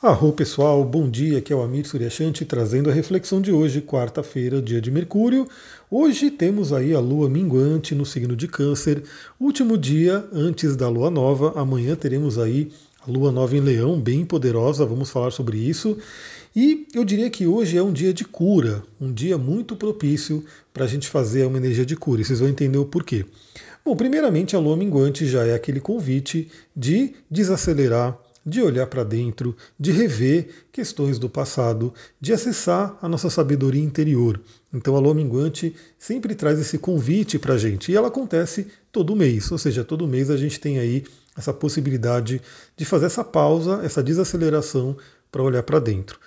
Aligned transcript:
Arro 0.00 0.32
pessoal, 0.32 0.84
bom 0.84 1.10
dia, 1.10 1.38
aqui 1.38 1.52
é 1.52 1.56
o 1.56 1.60
Amir 1.60 1.84
Suryashanti 1.84 2.44
trazendo 2.44 2.88
a 2.88 2.92
reflexão 2.92 3.42
de 3.42 3.50
hoje, 3.50 3.80
quarta-feira, 3.80 4.62
dia 4.62 4.80
de 4.80 4.92
Mercúrio. 4.92 5.48
Hoje 5.90 6.30
temos 6.30 6.72
aí 6.72 6.94
a 6.94 7.00
lua 7.00 7.28
minguante 7.28 7.96
no 7.96 8.06
signo 8.06 8.36
de 8.36 8.46
Câncer, 8.46 9.02
último 9.40 9.76
dia 9.76 10.24
antes 10.32 10.76
da 10.76 10.88
lua 10.88 11.10
nova. 11.10 11.52
Amanhã 11.56 11.96
teremos 11.96 12.38
aí 12.38 12.70
a 13.04 13.10
lua 13.10 13.32
nova 13.32 13.56
em 13.56 13.60
Leão, 13.60 14.00
bem 14.00 14.24
poderosa, 14.24 14.86
vamos 14.86 15.10
falar 15.10 15.32
sobre 15.32 15.58
isso. 15.58 15.98
E 16.54 16.86
eu 16.94 17.04
diria 17.04 17.28
que 17.28 17.48
hoje 17.48 17.76
é 17.76 17.82
um 17.82 17.92
dia 17.92 18.14
de 18.14 18.24
cura, 18.24 18.84
um 19.00 19.12
dia 19.12 19.36
muito 19.36 19.74
propício 19.74 20.44
para 20.72 20.84
a 20.84 20.88
gente 20.88 21.08
fazer 21.08 21.44
uma 21.44 21.58
energia 21.58 21.84
de 21.84 21.96
cura. 21.96 22.20
E 22.20 22.24
vocês 22.24 22.38
vão 22.38 22.48
entender 22.48 22.78
o 22.78 22.86
porquê. 22.86 23.26
Bom, 23.84 23.96
primeiramente 23.96 24.54
a 24.54 24.60
lua 24.60 24.76
minguante 24.76 25.26
já 25.26 25.44
é 25.44 25.54
aquele 25.54 25.80
convite 25.80 26.48
de 26.76 27.14
desacelerar 27.28 28.16
de 28.44 28.62
olhar 28.62 28.86
para 28.86 29.04
dentro, 29.04 29.56
de 29.78 29.92
rever 29.92 30.48
questões 30.72 31.18
do 31.18 31.28
passado, 31.28 31.92
de 32.20 32.32
acessar 32.32 32.96
a 33.02 33.08
nossa 33.08 33.28
sabedoria 33.28 33.82
interior. 33.82 34.40
Então 34.72 34.96
a 34.96 35.00
lua 35.00 35.14
minguante 35.14 35.74
sempre 35.98 36.34
traz 36.34 36.58
esse 36.58 36.78
convite 36.78 37.38
para 37.38 37.54
a 37.54 37.58
gente 37.58 37.92
e 37.92 37.96
ela 37.96 38.08
acontece 38.08 38.68
todo 38.90 39.16
mês, 39.16 39.50
ou 39.50 39.58
seja, 39.58 39.84
todo 39.84 40.08
mês 40.08 40.30
a 40.30 40.36
gente 40.36 40.58
tem 40.58 40.78
aí 40.78 41.04
essa 41.36 41.52
possibilidade 41.52 42.40
de 42.76 42.84
fazer 42.84 43.06
essa 43.06 43.22
pausa, 43.22 43.80
essa 43.84 44.02
desaceleração 44.02 44.96
para 45.30 45.42
olhar 45.42 45.62
para 45.62 45.78
dentro. 45.78 46.18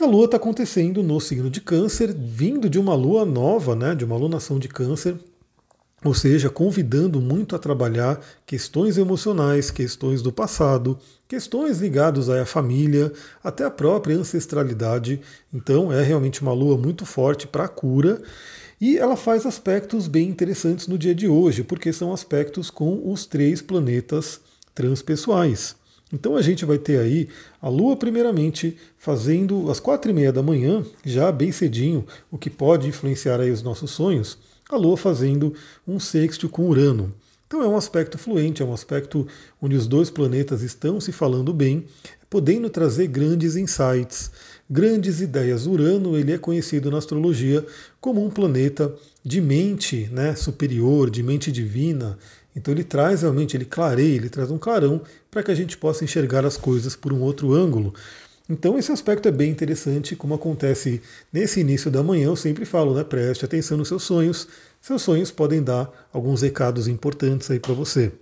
A 0.00 0.06
lua 0.06 0.24
está 0.24 0.36
acontecendo 0.36 1.02
no 1.02 1.20
signo 1.20 1.48
de 1.48 1.60
Câncer, 1.60 2.12
vindo 2.12 2.68
de 2.68 2.78
uma 2.80 2.94
lua 2.94 3.24
nova, 3.24 3.76
né, 3.76 3.94
de 3.94 4.04
uma 4.04 4.16
lunação 4.16 4.58
de 4.58 4.68
Câncer, 4.68 5.16
ou 6.04 6.12
seja, 6.12 6.50
convidando 6.50 7.18
muito 7.18 7.56
a 7.56 7.58
trabalhar 7.58 8.20
questões 8.44 8.98
emocionais, 8.98 9.70
questões 9.70 10.20
do 10.20 10.30
passado, 10.30 10.98
questões 11.26 11.78
ligadas 11.78 12.28
à 12.28 12.44
família, 12.44 13.10
até 13.42 13.64
a 13.64 13.70
própria 13.70 14.14
ancestralidade. 14.14 15.20
Então 15.52 15.90
é 15.90 16.02
realmente 16.02 16.42
uma 16.42 16.52
lua 16.52 16.76
muito 16.76 17.06
forte 17.06 17.46
para 17.46 17.64
a 17.64 17.68
cura. 17.68 18.20
E 18.78 18.98
ela 18.98 19.16
faz 19.16 19.46
aspectos 19.46 20.06
bem 20.06 20.28
interessantes 20.28 20.86
no 20.86 20.98
dia 20.98 21.14
de 21.14 21.26
hoje, 21.26 21.64
porque 21.64 21.90
são 21.90 22.12
aspectos 22.12 22.68
com 22.68 23.10
os 23.10 23.24
três 23.24 23.62
planetas 23.62 24.40
transpessoais. 24.74 25.74
Então 26.12 26.36
a 26.36 26.42
gente 26.42 26.66
vai 26.66 26.76
ter 26.76 26.98
aí 26.98 27.28
a 27.62 27.68
Lua 27.68 27.96
primeiramente 27.96 28.76
fazendo 28.98 29.70
às 29.70 29.80
quatro 29.80 30.10
e 30.10 30.14
meia 30.14 30.32
da 30.32 30.42
manhã, 30.42 30.84
já 31.04 31.32
bem 31.32 31.50
cedinho, 31.50 32.04
o 32.30 32.36
que 32.36 32.50
pode 32.50 32.86
influenciar 32.86 33.40
aí 33.40 33.50
os 33.50 33.62
nossos 33.62 33.90
sonhos, 33.90 34.38
a 34.70 34.76
Lua 34.76 34.96
fazendo 34.96 35.54
um 35.86 36.00
sexto 36.00 36.48
com 36.48 36.68
Urano. 36.68 37.14
Então 37.46 37.62
é 37.62 37.68
um 37.68 37.76
aspecto 37.76 38.18
fluente, 38.18 38.62
é 38.62 38.64
um 38.64 38.72
aspecto 38.72 39.26
onde 39.60 39.76
os 39.76 39.86
dois 39.86 40.10
planetas 40.10 40.62
estão 40.62 41.00
se 41.00 41.12
falando 41.12 41.52
bem, 41.52 41.84
podendo 42.28 42.68
trazer 42.68 43.06
grandes 43.06 43.54
insights, 43.54 44.30
grandes 44.68 45.20
ideias. 45.20 45.66
Urano 45.66 46.16
ele 46.16 46.32
é 46.32 46.38
conhecido 46.38 46.90
na 46.90 46.98
astrologia 46.98 47.64
como 48.00 48.24
um 48.24 48.30
planeta 48.30 48.92
de 49.24 49.40
mente 49.40 50.08
né, 50.10 50.34
superior, 50.34 51.10
de 51.10 51.22
mente 51.22 51.52
divina. 51.52 52.18
Então 52.56 52.72
ele 52.72 52.84
traz 52.84 53.22
realmente, 53.22 53.56
ele 53.56 53.64
clareia, 53.64 54.16
ele 54.16 54.28
traz 54.28 54.50
um 54.50 54.58
clarão 54.58 55.02
para 55.30 55.42
que 55.42 55.50
a 55.50 55.54
gente 55.54 55.76
possa 55.76 56.04
enxergar 56.04 56.44
as 56.44 56.56
coisas 56.56 56.96
por 56.96 57.12
um 57.12 57.20
outro 57.20 57.52
ângulo. 57.52 57.94
Então 58.48 58.78
esse 58.78 58.92
aspecto 58.92 59.26
é 59.26 59.32
bem 59.32 59.50
interessante, 59.50 60.14
como 60.14 60.34
acontece 60.34 61.00
nesse 61.32 61.60
início 61.60 61.90
da 61.90 62.02
manhã, 62.02 62.26
eu 62.26 62.36
sempre 62.36 62.66
falo, 62.66 62.94
né? 62.94 63.02
Preste 63.02 63.44
atenção 63.44 63.78
nos 63.78 63.88
seus 63.88 64.02
sonhos. 64.02 64.46
Seus 64.82 65.00
sonhos 65.00 65.30
podem 65.30 65.62
dar 65.62 65.90
alguns 66.12 66.42
recados 66.42 66.86
importantes 66.86 67.50
aí 67.50 67.58
para 67.58 67.72
você. 67.72 68.12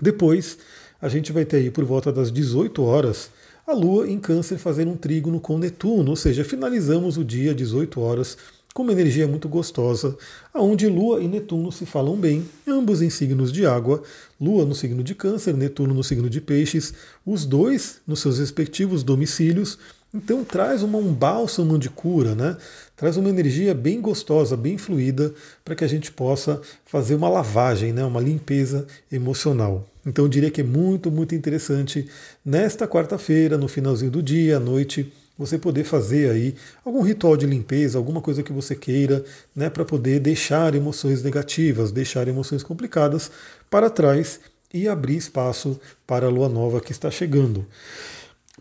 Depois, 0.00 0.58
a 1.02 1.08
gente 1.08 1.32
vai 1.32 1.44
ter 1.44 1.56
aí 1.56 1.70
por 1.70 1.84
volta 1.84 2.12
das 2.12 2.30
18 2.30 2.80
horas 2.82 3.30
a 3.66 3.72
Lua 3.72 4.08
em 4.08 4.18
Câncer 4.18 4.58
fazendo 4.58 4.92
um 4.92 4.96
trígono 4.96 5.40
com 5.40 5.58
Netuno, 5.58 6.10
ou 6.10 6.16
seja, 6.16 6.44
finalizamos 6.44 7.16
o 7.16 7.24
dia 7.24 7.54
18 7.54 8.00
horas 8.00 8.36
com 8.74 8.82
uma 8.82 8.92
energia 8.92 9.26
muito 9.26 9.48
gostosa, 9.48 10.16
aonde 10.54 10.86
Lua 10.86 11.20
e 11.20 11.28
Netuno 11.28 11.72
se 11.72 11.84
falam 11.84 12.16
bem, 12.16 12.44
ambos 12.66 13.02
em 13.02 13.10
signos 13.10 13.52
de 13.52 13.66
água, 13.66 14.02
Lua 14.40 14.64
no 14.64 14.74
signo 14.74 15.02
de 15.02 15.14
Câncer, 15.14 15.56
Netuno 15.56 15.92
no 15.92 16.04
signo 16.04 16.30
de 16.30 16.40
Peixes, 16.40 16.94
os 17.26 17.44
dois 17.44 18.00
nos 18.06 18.20
seus 18.20 18.38
respectivos 18.38 19.02
domicílios. 19.02 19.78
Então 20.12 20.44
traz 20.44 20.82
uma, 20.82 20.98
um 20.98 21.12
bálsamo 21.12 21.78
de 21.78 21.88
cura, 21.88 22.34
né? 22.34 22.56
traz 22.96 23.16
uma 23.16 23.28
energia 23.28 23.74
bem 23.74 24.00
gostosa, 24.00 24.56
bem 24.56 24.76
fluida, 24.76 25.32
para 25.64 25.74
que 25.74 25.84
a 25.84 25.88
gente 25.88 26.10
possa 26.10 26.60
fazer 26.84 27.14
uma 27.14 27.28
lavagem, 27.28 27.92
né? 27.92 28.04
uma 28.04 28.20
limpeza 28.20 28.86
emocional. 29.10 29.86
Então 30.04 30.24
eu 30.24 30.28
diria 30.28 30.50
que 30.50 30.60
é 30.60 30.64
muito, 30.64 31.10
muito 31.10 31.34
interessante 31.34 32.08
nesta 32.44 32.88
quarta-feira, 32.88 33.56
no 33.56 33.68
finalzinho 33.68 34.10
do 34.10 34.22
dia, 34.22 34.56
à 34.56 34.60
noite, 34.60 35.12
você 35.40 35.56
poder 35.56 35.84
fazer 35.84 36.30
aí 36.30 36.54
algum 36.84 37.00
ritual 37.00 37.34
de 37.34 37.46
limpeza, 37.46 37.96
alguma 37.96 38.20
coisa 38.20 38.42
que 38.42 38.52
você 38.52 38.74
queira, 38.76 39.24
né, 39.56 39.70
para 39.70 39.86
poder 39.86 40.20
deixar 40.20 40.74
emoções 40.74 41.22
negativas, 41.22 41.90
deixar 41.90 42.28
emoções 42.28 42.62
complicadas 42.62 43.30
para 43.70 43.88
trás 43.88 44.38
e 44.72 44.86
abrir 44.86 45.16
espaço 45.16 45.80
para 46.06 46.26
a 46.26 46.30
lua 46.30 46.46
nova 46.46 46.78
que 46.78 46.92
está 46.92 47.10
chegando. 47.10 47.64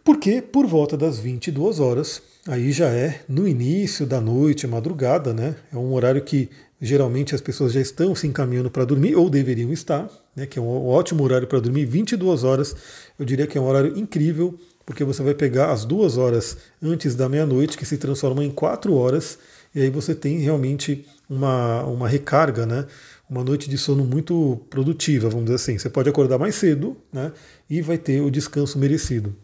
Porque 0.06 0.42
por 0.42 0.66
volta 0.66 0.96
das 0.96 1.20
22 1.20 1.82
horas, 1.82 2.22
aí 2.48 2.72
já 2.72 2.88
é 2.88 3.24
no 3.28 3.46
início 3.46 4.06
da 4.06 4.22
noite, 4.22 4.66
madrugada, 4.66 5.34
né? 5.34 5.58
É 5.74 5.76
um 5.76 5.94
horário 5.94 6.22
que 6.24 6.50
geralmente 6.82 7.36
as 7.36 7.42
pessoas 7.42 7.74
já 7.74 7.82
estão 7.82 8.16
se 8.16 8.26
encaminhando 8.26 8.72
para 8.72 8.86
dormir 8.86 9.18
ou 9.18 9.30
deveriam 9.30 9.74
estar, 9.74 10.10
né? 10.34 10.46
Que 10.46 10.58
é 10.58 10.62
um 10.62 10.88
ótimo 10.88 11.26
horário 11.26 11.46
para 11.46 11.60
dormir, 11.60 11.86
22 11.86 12.46
horas. 12.46 12.74
Eu 13.20 13.26
diria 13.26 13.46
que 13.46 13.58
é 13.58 13.62
um 13.62 13.68
horário 13.68 13.98
incrível 14.00 14.58
porque 14.90 15.04
você 15.04 15.22
vai 15.22 15.36
pegar 15.36 15.72
as 15.72 15.86
duas 15.86 16.18
horas 16.18 16.58
antes 16.82 17.14
da 17.14 17.30
meia-noite, 17.30 17.78
que 17.78 17.86
se 17.86 17.96
transformam 17.96 18.44
em 18.44 18.50
quatro 18.50 18.96
horas, 18.96 19.38
e 19.76 19.84
aí 19.84 19.90
você 19.92 20.16
tem 20.16 20.40
realmente 20.40 21.06
uma, 21.30 21.84
uma 21.84 22.10
recarga, 22.10 22.66
né? 22.66 22.88
uma 23.30 23.44
noite 23.44 23.70
de 23.70 23.78
sono 23.78 24.04
muito 24.04 24.60
produtiva, 24.68 25.30
vamos 25.30 25.46
dizer 25.46 25.58
assim. 25.58 25.78
Você 25.78 25.92
pode 25.92 26.10
acordar 26.10 26.40
mais 26.40 26.56
cedo 26.56 26.98
né? 27.14 27.32
e 27.70 27.84
vai 27.84 28.00
ter 28.00 28.20
o 28.22 28.32
descanso 28.32 28.80
merecido. 28.80 29.36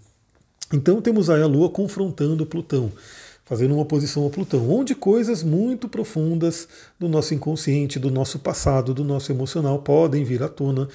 Então 0.73 0.99
temos 0.99 1.29
aí 1.29 1.43
a 1.43 1.45
Lua 1.45 1.69
confrontando 1.69 2.43
Plutão, 2.43 2.91
fazendo 3.45 3.75
uma 3.75 3.83
oposição 3.83 4.23
ao 4.23 4.29
Plutão, 4.29 4.69
onde 4.69 4.95
coisas 4.95 5.43
muito 5.43 5.87
profundas 5.87 6.67
do 6.99 7.07
nosso 7.07 7.33
inconsciente, 7.33 7.99
do 7.99 8.09
nosso 8.09 8.39
passado, 8.39 8.93
do 8.93 9.03
nosso 9.03 9.31
emocional 9.31 9.79
podem 9.79 10.23
vir 10.23 10.41
à 10.41 10.49
tona. 10.49 10.89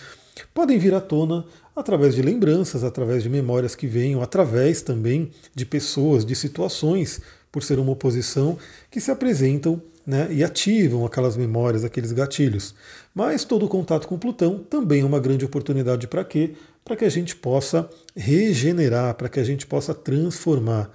Podem 0.53 0.79
vir 0.79 0.93
à 0.93 1.01
tona 1.01 1.45
através 1.75 2.15
de 2.15 2.23
lembranças, 2.23 2.83
através 2.83 3.23
de 3.23 3.29
memórias 3.29 3.75
que 3.75 3.87
venham, 3.87 4.21
através 4.21 4.83
também 4.83 5.31
de 5.55 5.65
pessoas, 5.65 6.25
de 6.25 6.35
situações, 6.35 7.21
por 7.53 7.63
ser 7.63 7.79
uma 7.79 7.93
oposição, 7.93 8.59
que 8.91 9.01
se 9.01 9.11
apresentam 9.11 9.81
né, 10.07 10.29
e 10.31 10.43
ativam 10.43 11.05
aquelas 11.05 11.37
memórias, 11.37 11.85
aqueles 11.85 12.13
gatilhos. 12.13 12.75
Mas 13.15 13.45
todo 13.45 13.67
o 13.67 13.69
contato 13.69 14.09
com 14.09 14.19
Plutão 14.19 14.59
também 14.59 15.03
é 15.03 15.05
uma 15.05 15.21
grande 15.21 15.45
oportunidade 15.45 16.09
para 16.09 16.25
quê? 16.25 16.55
Para 16.85 16.97
que 16.97 17.05
a 17.05 17.09
gente 17.09 17.37
possa 17.37 17.89
regenerar, 18.17 19.15
para 19.15 19.29
que 19.29 19.39
a 19.39 19.45
gente 19.45 19.67
possa 19.67 19.95
transformar 19.95 20.91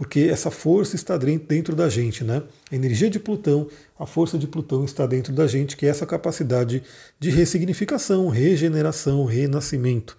porque 0.00 0.20
essa 0.20 0.50
força 0.50 0.96
está 0.96 1.18
dentro 1.18 1.76
da 1.76 1.86
gente, 1.86 2.24
né? 2.24 2.42
A 2.72 2.74
energia 2.74 3.10
de 3.10 3.20
Plutão, 3.20 3.68
a 3.98 4.06
força 4.06 4.38
de 4.38 4.46
Plutão 4.46 4.82
está 4.82 5.06
dentro 5.06 5.30
da 5.30 5.46
gente, 5.46 5.76
que 5.76 5.84
é 5.84 5.90
essa 5.90 6.06
capacidade 6.06 6.82
de 7.18 7.28
ressignificação, 7.28 8.28
regeneração, 8.28 9.26
renascimento. 9.26 10.16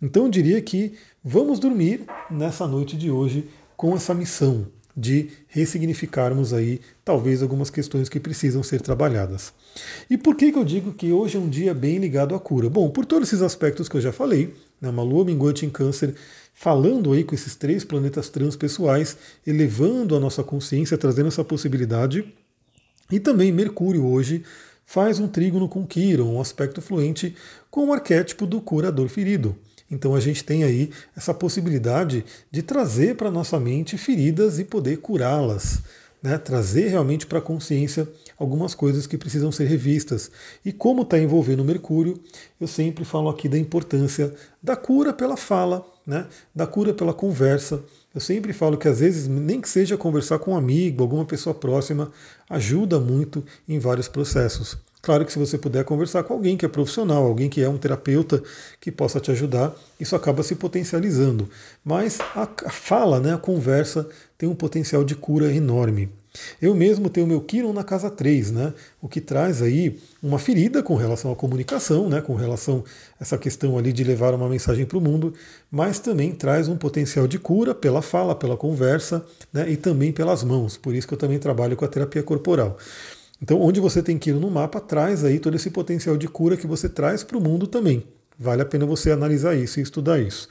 Então 0.00 0.24
eu 0.24 0.30
diria 0.30 0.62
que 0.62 0.94
vamos 1.22 1.58
dormir 1.58 2.06
nessa 2.30 2.66
noite 2.66 2.96
de 2.96 3.10
hoje 3.10 3.50
com 3.76 3.94
essa 3.94 4.14
missão 4.14 4.66
de 4.98 5.30
ressignificarmos 5.46 6.52
aí 6.52 6.80
talvez 7.04 7.40
algumas 7.40 7.70
questões 7.70 8.08
que 8.08 8.18
precisam 8.18 8.64
ser 8.64 8.80
trabalhadas. 8.80 9.52
E 10.10 10.18
por 10.18 10.34
que, 10.34 10.50
que 10.50 10.58
eu 10.58 10.64
digo 10.64 10.92
que 10.92 11.12
hoje 11.12 11.36
é 11.36 11.40
um 11.40 11.48
dia 11.48 11.72
bem 11.72 11.98
ligado 11.98 12.34
à 12.34 12.40
cura? 12.40 12.68
Bom, 12.68 12.90
por 12.90 13.06
todos 13.06 13.28
esses 13.28 13.40
aspectos 13.40 13.88
que 13.88 13.96
eu 13.96 14.00
já 14.00 14.10
falei, 14.10 14.54
né, 14.80 14.90
uma 14.90 15.04
lua 15.04 15.24
minguante 15.24 15.64
em 15.64 15.70
câncer 15.70 16.16
falando 16.52 17.12
aí 17.12 17.22
com 17.22 17.36
esses 17.36 17.54
três 17.54 17.84
planetas 17.84 18.28
transpessoais, 18.28 19.16
elevando 19.46 20.16
a 20.16 20.20
nossa 20.20 20.42
consciência, 20.42 20.98
trazendo 20.98 21.28
essa 21.28 21.44
possibilidade. 21.44 22.34
E 23.08 23.20
também 23.20 23.52
Mercúrio 23.52 24.04
hoje 24.04 24.42
faz 24.84 25.20
um 25.20 25.28
trígono 25.28 25.68
com 25.68 25.86
Quiron, 25.86 26.34
um 26.34 26.40
aspecto 26.40 26.82
fluente 26.82 27.36
com 27.70 27.86
o 27.86 27.92
arquétipo 27.92 28.44
do 28.44 28.60
curador 28.60 29.08
ferido. 29.08 29.54
Então 29.90 30.14
a 30.14 30.20
gente 30.20 30.44
tem 30.44 30.64
aí 30.64 30.90
essa 31.16 31.32
possibilidade 31.32 32.24
de 32.50 32.62
trazer 32.62 33.16
para 33.16 33.30
nossa 33.30 33.58
mente 33.58 33.96
feridas 33.96 34.58
e 34.58 34.64
poder 34.64 34.98
curá-las 34.98 35.82
né, 36.22 36.36
trazer 36.36 36.88
realmente 36.88 37.26
para 37.26 37.38
a 37.38 37.42
consciência 37.42 38.08
algumas 38.38 38.74
coisas 38.74 39.06
que 39.06 39.16
precisam 39.16 39.52
ser 39.52 39.66
revistas. 39.66 40.30
E 40.64 40.72
como 40.72 41.02
está 41.02 41.18
envolvendo 41.18 41.64
Mercúrio, 41.64 42.20
eu 42.60 42.66
sempre 42.66 43.04
falo 43.04 43.28
aqui 43.28 43.48
da 43.48 43.58
importância 43.58 44.34
da 44.62 44.76
cura 44.76 45.12
pela 45.12 45.36
fala, 45.36 45.86
né, 46.06 46.26
da 46.54 46.66
cura 46.66 46.92
pela 46.92 47.14
conversa. 47.14 47.82
Eu 48.14 48.20
sempre 48.20 48.52
falo 48.52 48.76
que 48.76 48.88
às 48.88 49.00
vezes, 49.00 49.28
nem 49.28 49.60
que 49.60 49.68
seja 49.68 49.96
conversar 49.96 50.38
com 50.38 50.52
um 50.52 50.56
amigo, 50.56 51.02
alguma 51.02 51.24
pessoa 51.24 51.54
próxima, 51.54 52.10
ajuda 52.48 52.98
muito 52.98 53.44
em 53.68 53.78
vários 53.78 54.08
processos. 54.08 54.76
Claro 55.00 55.24
que 55.24 55.32
se 55.32 55.38
você 55.38 55.56
puder 55.56 55.84
conversar 55.84 56.24
com 56.24 56.34
alguém 56.34 56.56
que 56.56 56.66
é 56.66 56.68
profissional, 56.68 57.24
alguém 57.24 57.48
que 57.48 57.62
é 57.62 57.68
um 57.68 57.78
terapeuta 57.78 58.42
que 58.80 58.90
possa 58.90 59.20
te 59.20 59.30
ajudar, 59.30 59.74
isso 59.98 60.16
acaba 60.16 60.42
se 60.42 60.54
potencializando. 60.56 61.48
Mas 61.84 62.18
a 62.34 62.46
fala, 62.70 63.20
né, 63.20 63.34
a 63.34 63.38
conversa 63.38 64.08
tem 64.36 64.48
um 64.48 64.54
potencial 64.54 65.04
de 65.04 65.14
cura 65.14 65.52
enorme. 65.52 66.10
Eu 66.60 66.74
mesmo 66.74 67.08
tenho 67.08 67.26
meu 67.26 67.40
Kiron 67.40 67.72
na 67.72 67.82
casa 67.82 68.10
3, 68.10 68.50
né? 68.50 68.72
O 69.00 69.08
que 69.08 69.20
traz 69.20 69.62
aí 69.62 69.98
uma 70.22 70.38
ferida 70.38 70.82
com 70.82 70.94
relação 70.94 71.32
à 71.32 71.36
comunicação, 71.36 72.08
né? 72.08 72.20
Com 72.20 72.34
relação 72.34 72.84
a 73.18 73.22
essa 73.22 73.38
questão 73.38 73.78
ali 73.78 73.92
de 73.92 74.04
levar 74.04 74.34
uma 74.34 74.48
mensagem 74.48 74.84
para 74.84 74.98
o 74.98 75.00
mundo, 75.00 75.32
mas 75.70 75.98
também 75.98 76.32
traz 76.32 76.68
um 76.68 76.76
potencial 76.76 77.26
de 77.26 77.38
cura 77.38 77.74
pela 77.74 78.02
fala, 78.02 78.34
pela 78.34 78.56
conversa, 78.56 79.24
né? 79.52 79.68
E 79.70 79.76
também 79.76 80.12
pelas 80.12 80.44
mãos. 80.44 80.76
Por 80.76 80.94
isso 80.94 81.08
que 81.08 81.14
eu 81.14 81.18
também 81.18 81.38
trabalho 81.38 81.76
com 81.76 81.84
a 81.84 81.88
terapia 81.88 82.22
corporal. 82.22 82.76
Então, 83.40 83.60
onde 83.60 83.80
você 83.80 84.02
tem 84.02 84.18
Kiron 84.18 84.40
no 84.40 84.50
mapa, 84.50 84.80
traz 84.80 85.24
aí 85.24 85.38
todo 85.38 85.54
esse 85.54 85.70
potencial 85.70 86.16
de 86.16 86.26
cura 86.26 86.56
que 86.56 86.66
você 86.66 86.88
traz 86.88 87.22
para 87.22 87.38
o 87.38 87.40
mundo 87.40 87.66
também. 87.66 88.04
Vale 88.38 88.62
a 88.62 88.66
pena 88.66 88.86
você 88.86 89.10
analisar 89.10 89.54
isso 89.54 89.80
e 89.80 89.82
estudar 89.82 90.20
isso. 90.20 90.48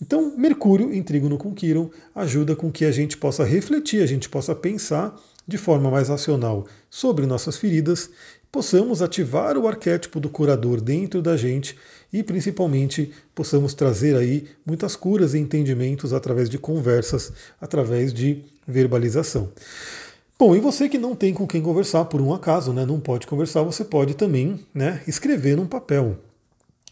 Então, 0.00 0.34
Mercúrio 0.36 0.92
em 0.92 1.02
trígono 1.02 1.36
com 1.36 1.52
Quiron 1.52 1.90
ajuda 2.14 2.56
com 2.56 2.72
que 2.72 2.84
a 2.84 2.92
gente 2.92 3.16
possa 3.16 3.44
refletir, 3.44 4.02
a 4.02 4.06
gente 4.06 4.28
possa 4.28 4.54
pensar 4.54 5.14
de 5.46 5.58
forma 5.58 5.90
mais 5.90 6.08
racional 6.08 6.66
sobre 6.88 7.26
nossas 7.26 7.56
feridas, 7.56 8.08
possamos 8.50 9.02
ativar 9.02 9.58
o 9.58 9.68
arquétipo 9.68 10.18
do 10.18 10.30
curador 10.30 10.80
dentro 10.80 11.20
da 11.20 11.36
gente 11.36 11.76
e 12.12 12.22
principalmente 12.22 13.12
possamos 13.34 13.74
trazer 13.74 14.16
aí 14.16 14.48
muitas 14.64 14.96
curas 14.96 15.34
e 15.34 15.38
entendimentos 15.38 16.12
através 16.12 16.48
de 16.48 16.58
conversas, 16.58 17.32
através 17.60 18.12
de 18.12 18.42
verbalização. 18.66 19.52
Bom, 20.40 20.56
e 20.56 20.58
você 20.58 20.88
que 20.88 20.96
não 20.96 21.14
tem 21.14 21.34
com 21.34 21.46
quem 21.46 21.60
conversar 21.60 22.06
por 22.06 22.18
um 22.18 22.32
acaso, 22.32 22.72
né, 22.72 22.86
não 22.86 22.98
pode 22.98 23.26
conversar, 23.26 23.62
você 23.62 23.84
pode 23.84 24.14
também 24.14 24.58
né, 24.72 25.02
escrever 25.06 25.54
num 25.54 25.66
papel. 25.66 26.16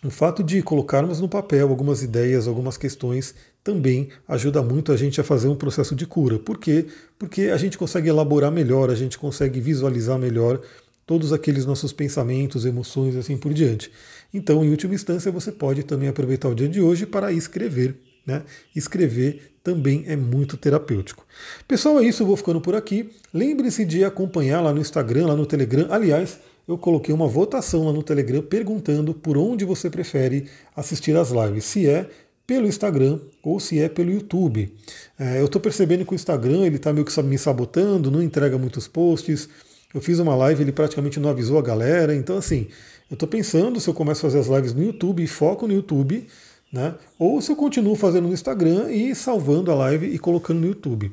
O 0.04 0.10
fato 0.10 0.42
de 0.42 0.60
colocarmos 0.60 1.18
no 1.18 1.30
papel 1.30 1.70
algumas 1.70 2.02
ideias, 2.02 2.46
algumas 2.46 2.76
questões, 2.76 3.34
também 3.64 4.10
ajuda 4.28 4.62
muito 4.62 4.92
a 4.92 4.98
gente 4.98 5.18
a 5.18 5.24
fazer 5.24 5.48
um 5.48 5.56
processo 5.56 5.96
de 5.96 6.04
cura. 6.04 6.38
Por 6.38 6.58
quê? 6.58 6.88
Porque 7.18 7.44
a 7.44 7.56
gente 7.56 7.78
consegue 7.78 8.10
elaborar 8.10 8.52
melhor, 8.52 8.90
a 8.90 8.94
gente 8.94 9.16
consegue 9.16 9.60
visualizar 9.60 10.18
melhor 10.18 10.60
todos 11.06 11.32
aqueles 11.32 11.64
nossos 11.64 11.90
pensamentos, 11.90 12.66
emoções 12.66 13.14
e 13.14 13.18
assim 13.18 13.38
por 13.38 13.54
diante. 13.54 13.90
Então, 14.32 14.62
em 14.62 14.68
última 14.68 14.94
instância, 14.94 15.32
você 15.32 15.50
pode 15.50 15.84
também 15.84 16.10
aproveitar 16.10 16.50
o 16.50 16.54
dia 16.54 16.68
de 16.68 16.82
hoje 16.82 17.06
para 17.06 17.32
escrever. 17.32 17.96
Né? 18.28 18.42
Escrever 18.76 19.54
também 19.64 20.04
é 20.06 20.14
muito 20.14 20.58
terapêutico. 20.58 21.26
Pessoal, 21.66 21.98
é 21.98 22.04
isso, 22.04 22.22
eu 22.22 22.26
vou 22.26 22.36
ficando 22.36 22.60
por 22.60 22.76
aqui. 22.76 23.08
Lembre-se 23.32 23.86
de 23.86 24.04
acompanhar 24.04 24.60
lá 24.60 24.70
no 24.70 24.82
Instagram, 24.82 25.28
lá 25.28 25.34
no 25.34 25.46
Telegram. 25.46 25.86
Aliás, 25.88 26.38
eu 26.68 26.76
coloquei 26.76 27.14
uma 27.14 27.26
votação 27.26 27.86
lá 27.86 27.92
no 27.92 28.02
Telegram 28.02 28.42
perguntando 28.42 29.14
por 29.14 29.38
onde 29.38 29.64
você 29.64 29.88
prefere 29.88 30.46
assistir 30.76 31.16
as 31.16 31.30
lives, 31.30 31.64
se 31.64 31.88
é 31.88 32.06
pelo 32.46 32.66
Instagram 32.66 33.18
ou 33.42 33.58
se 33.58 33.80
é 33.80 33.88
pelo 33.88 34.10
YouTube. 34.10 34.74
É, 35.18 35.40
eu 35.40 35.46
estou 35.46 35.60
percebendo 35.60 36.04
que 36.04 36.12
o 36.12 36.14
Instagram 36.14 36.66
ele 36.66 36.76
está 36.76 36.92
meio 36.92 37.06
que 37.06 37.22
me 37.22 37.38
sabotando, 37.38 38.10
não 38.10 38.22
entrega 38.22 38.58
muitos 38.58 38.86
posts. 38.86 39.48
Eu 39.94 40.02
fiz 40.02 40.18
uma 40.18 40.36
live, 40.36 40.62
ele 40.62 40.72
praticamente 40.72 41.18
não 41.18 41.30
avisou 41.30 41.58
a 41.58 41.62
galera. 41.62 42.14
Então, 42.14 42.36
assim, 42.36 42.66
eu 43.10 43.14
estou 43.14 43.26
pensando 43.26 43.80
se 43.80 43.88
eu 43.88 43.94
começo 43.94 44.26
a 44.26 44.30
fazer 44.30 44.38
as 44.38 44.48
lives 44.48 44.74
no 44.74 44.82
YouTube 44.82 45.22
e 45.22 45.26
foco 45.26 45.66
no 45.66 45.72
YouTube, 45.72 46.26
né? 46.72 46.94
Ou 47.18 47.40
se 47.40 47.50
eu 47.50 47.56
continuo 47.56 47.94
fazendo 47.94 48.28
no 48.28 48.34
Instagram 48.34 48.90
e 48.90 49.14
salvando 49.14 49.72
a 49.72 49.74
live 49.74 50.06
e 50.06 50.18
colocando 50.18 50.60
no 50.60 50.66
YouTube. 50.66 51.12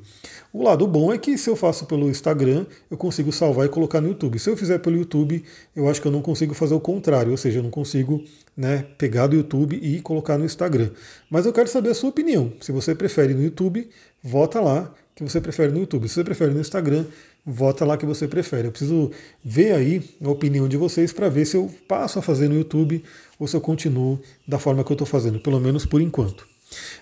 O 0.52 0.62
lado 0.62 0.86
bom 0.86 1.13
é 1.13 1.18
que 1.18 1.38
se 1.38 1.50
eu 1.50 1.56
faço 1.56 1.86
pelo 1.86 2.10
Instagram, 2.10 2.66
eu 2.92 2.98
consigo 2.98 3.31
salvar 3.31 3.66
e 3.66 3.69
colocar 3.69 4.02
no 4.02 4.10
YouTube. 4.10 4.38
Se 4.38 4.50
eu 4.50 4.57
fizer 4.57 4.80
pelo 4.80 4.98
YouTube, 4.98 5.44
eu 5.75 5.90
acho 5.90 6.02
que 6.02 6.07
eu 6.07 6.12
não 6.12 6.22
consigo 6.22 6.54
fazer 6.54 6.74
o 6.74 6.80
contrário, 6.80 7.31
ou 7.31 7.38
seja, 7.38 7.60
eu 7.60 7.63
não 7.63 7.69
consigo 7.69 8.24
né, 8.56 8.86
pegar 8.98 9.28
do 9.28 9.36
YouTube 9.36 9.80
e 9.81 10.02
colocar 10.02 10.38
no 10.38 10.46
Instagram. 10.46 10.92
Mas 11.30 11.46
eu 11.46 11.54
quero 11.54 11.69
saber 11.69 11.90
a 11.90 11.96
sua 11.96 12.10
opinião. 12.10 12.52
Se 12.60 12.72
você 12.72 12.94
prefere 12.94 13.34
no 13.34 13.42
YouTube, 13.42 13.90
vota 14.22 14.60
lá 14.60 14.94
que 15.16 15.24
você 15.24 15.40
prefere 15.40 15.72
no 15.72 15.80
YouTube. 15.80 16.10
Se 16.10 16.16
você 16.16 16.24
prefere 16.24 16.54
no 16.54 16.60
Instagram, 16.60 17.06
vota 17.45 17.86
lá 17.86 17.97
que 17.97 18.06
você 18.06 18.27
prefere. 18.27 18.68
Eu 18.68 18.71
preciso 18.71 19.12
ver 19.44 19.74
aí 19.74 20.03
a 20.24 20.30
opinião 20.30 20.68
de 20.68 20.77
vocês 20.77 21.13
para 21.13 21.30
ver 21.30 21.45
se 21.45 21.56
eu 21.56 21.69
passo 21.88 22.19
a 22.19 22.21
fazer 22.21 22.47
no 22.47 22.56
YouTube 22.56 23.03
ou 23.39 23.47
se 23.47 23.56
eu 23.56 23.62
continuo 23.62 24.19
da 24.47 24.57
forma 24.57 24.83
que 24.83 24.92
eu 24.92 24.95
estou 24.95 25.07
fazendo, 25.07 25.39
pelo 25.39 25.59
menos 25.59 25.86
por 25.86 26.01
enquanto. 26.01 26.47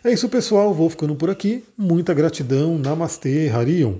É 0.03 0.11
isso, 0.11 0.27
pessoal. 0.29 0.73
Vou 0.73 0.89
ficando 0.89 1.15
por 1.15 1.29
aqui. 1.29 1.63
Muita 1.77 2.13
gratidão. 2.13 2.77
Namastê, 2.77 3.49
Harion. 3.49 3.95